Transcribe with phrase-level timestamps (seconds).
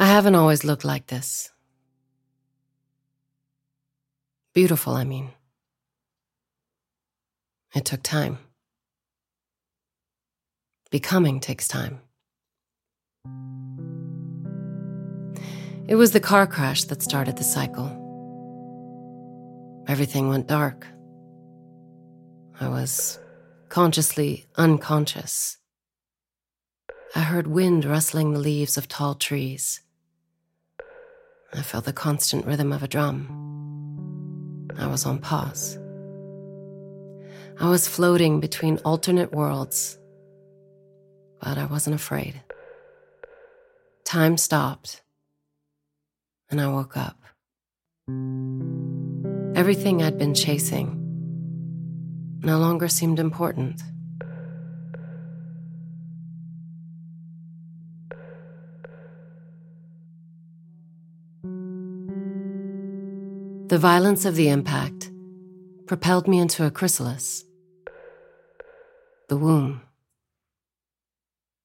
[0.00, 1.50] I haven't always looked like this.
[4.54, 5.32] Beautiful, I mean.
[7.74, 8.38] It took time.
[10.92, 12.00] Becoming takes time.
[15.88, 17.90] It was the car crash that started the cycle.
[19.88, 20.86] Everything went dark.
[22.60, 23.18] I was
[23.68, 25.58] consciously unconscious.
[27.16, 29.80] I heard wind rustling the leaves of tall trees.
[31.52, 34.68] I felt the constant rhythm of a drum.
[34.78, 35.78] I was on pause.
[37.58, 39.98] I was floating between alternate worlds,
[41.40, 42.40] but I wasn't afraid.
[44.04, 45.02] Time stopped,
[46.50, 47.16] and I woke up.
[49.56, 50.94] Everything I'd been chasing
[52.42, 53.82] no longer seemed important.
[63.68, 65.10] The violence of the impact
[65.84, 67.44] propelled me into a chrysalis
[69.28, 69.82] the womb,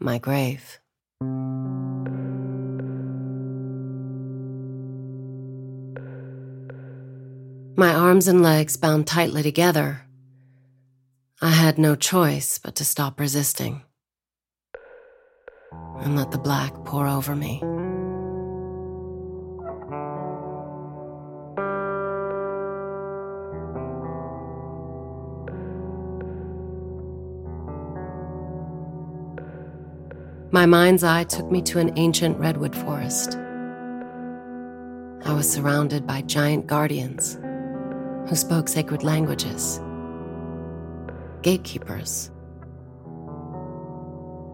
[0.00, 0.80] my grave.
[7.76, 10.04] My arms and legs bound tightly together,
[11.40, 13.82] I had no choice but to stop resisting
[16.00, 17.62] and let the black pour over me.
[30.54, 33.38] My mind's eye took me to an ancient redwood forest.
[35.24, 37.38] I was surrounded by giant guardians
[38.28, 39.80] who spoke sacred languages,
[41.40, 42.30] gatekeepers.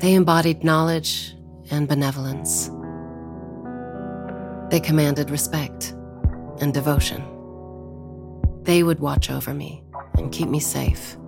[0.00, 1.36] They embodied knowledge
[1.70, 2.70] and benevolence.
[4.70, 5.92] They commanded respect
[6.62, 7.22] and devotion.
[8.62, 11.18] They would watch over me and keep me safe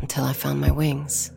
[0.00, 1.30] until I found my wings.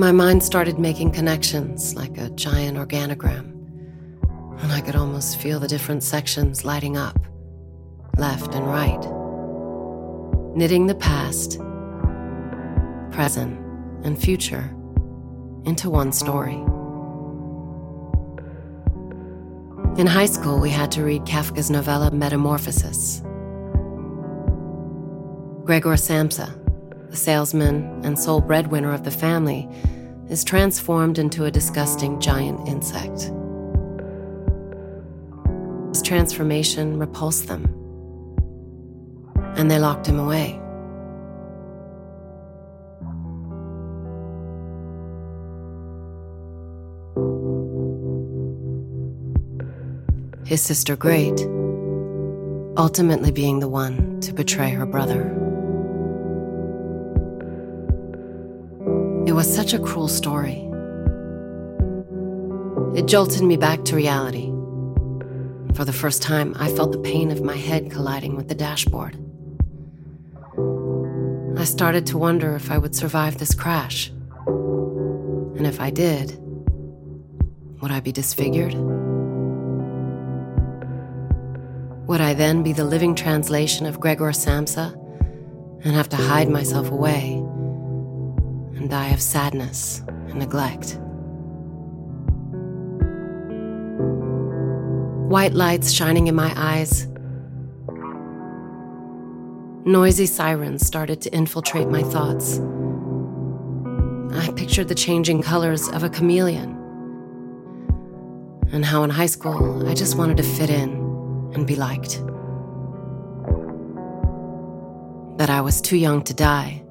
[0.00, 3.52] My mind started making connections like a giant organogram,
[4.62, 7.18] and I could almost feel the different sections lighting up,
[8.16, 8.98] left and right,
[10.56, 11.58] knitting the past,
[13.12, 13.60] present,
[14.02, 14.74] and future
[15.66, 16.56] into one story.
[20.00, 23.20] In high school, we had to read Kafka's novella Metamorphosis.
[25.66, 26.58] Gregor Samsa,
[27.10, 29.68] the salesman and sole breadwinner of the family,
[30.28, 33.32] is transformed into a disgusting giant insect.
[35.88, 37.64] His transformation repulsed them,
[39.56, 40.60] and they locked him away.
[50.46, 51.40] His sister Grete,
[52.76, 55.39] ultimately being the one to betray her brother.
[59.26, 60.66] It was such a cruel story.
[62.98, 64.50] It jolted me back to reality.
[65.74, 69.16] For the first time, I felt the pain of my head colliding with the dashboard.
[71.58, 74.08] I started to wonder if I would survive this crash.
[74.46, 76.38] And if I did,
[77.80, 78.74] would I be disfigured?
[82.08, 84.94] Would I then be the living translation of Gregor Samsa
[85.84, 87.39] and have to hide myself away
[88.90, 90.98] die of sadness and neglect.
[95.30, 97.06] White lights shining in my eyes.
[99.84, 102.58] Noisy sirens started to infiltrate my thoughts.
[104.32, 106.76] I pictured the changing colors of a chameleon,
[108.72, 110.90] and how in high school I just wanted to fit in
[111.54, 112.20] and be liked.
[115.38, 116.82] That I was too young to die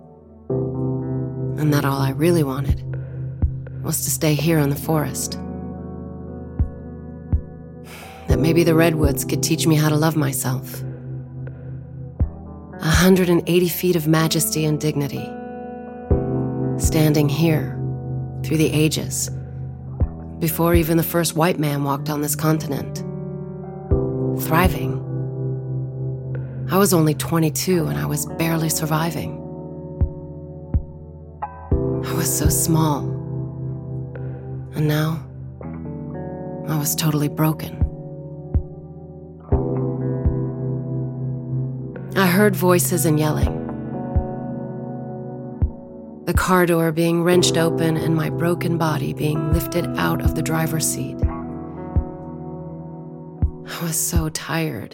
[1.57, 2.83] and that all I really wanted
[3.83, 5.39] was to stay here in the forest.
[8.27, 10.81] That maybe the redwoods could teach me how to love myself.
[12.81, 15.25] 180 feet of majesty and dignity.
[16.77, 17.75] Standing here
[18.43, 19.29] through the ages,
[20.39, 22.99] before even the first white man walked on this continent.
[24.43, 25.05] Thriving.
[26.71, 29.48] I was only 22 and I was barely surviving.
[32.19, 33.05] Was so small.
[34.75, 35.25] And now,
[36.67, 37.77] I was totally broken.
[42.17, 43.55] I heard voices and yelling.
[46.25, 50.41] the car door being wrenched open and my broken body being lifted out of the
[50.41, 51.15] driver's seat.
[53.65, 54.93] I was so tired.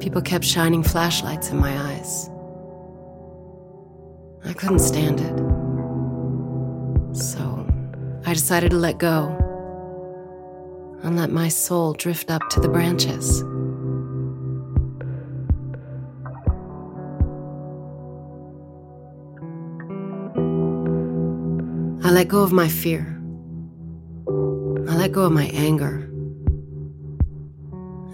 [0.00, 2.28] People kept shining flashlights in my eyes.
[4.44, 5.38] I couldn't stand it.
[7.16, 7.66] So
[8.26, 9.36] I decided to let go
[11.02, 13.42] and let my soul drift up to the branches.
[22.04, 23.18] I let go of my fear.
[24.88, 26.08] I let go of my anger.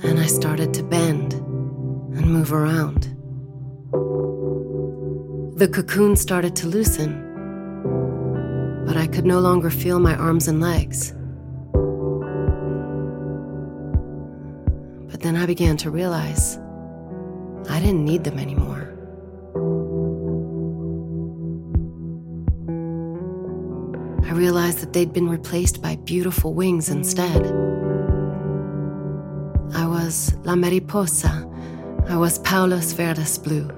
[0.03, 3.15] And I started to bend and move around.
[5.59, 7.11] The cocoon started to loosen,
[8.87, 11.13] but I could no longer feel my arms and legs.
[15.11, 16.61] But then I began to realize
[17.69, 18.95] I didn't need them anymore.
[24.31, 27.45] I realized that they'd been replaced by beautiful wings instead.
[29.75, 31.51] I was La Mariposa.
[32.09, 33.78] I was Palos Verdes Blue.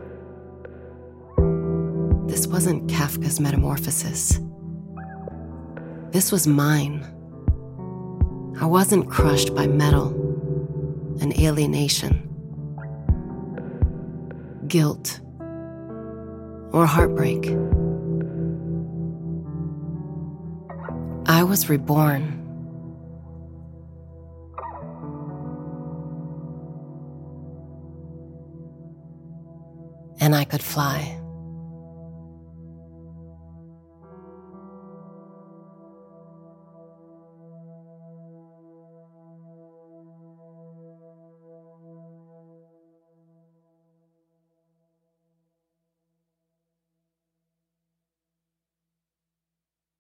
[2.51, 4.41] Wasn't Kafka's metamorphosis.
[6.11, 7.07] This was mine.
[8.61, 10.09] I wasn't crushed by metal
[11.21, 12.29] and alienation,
[14.67, 15.21] guilt,
[16.73, 17.47] or heartbreak.
[21.27, 22.37] I was reborn.
[30.21, 31.20] And I could fly.